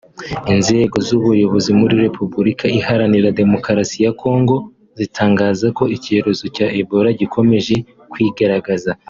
Inzego 0.53 0.97
z’ubuyobozi 1.07 1.71
muri 1.79 1.95
Repubulika 2.05 2.65
Iharanira 2.79 3.35
Demokarasi 3.41 3.97
ya 4.05 4.11
Congo 4.21 4.55
zitangaza 4.99 5.65
ko 5.77 5.83
icyorezo 5.95 6.43
cya 6.55 6.67
Ebola 6.81 7.09
gikomeje 7.19 7.75
kwigaragaza 8.13 8.91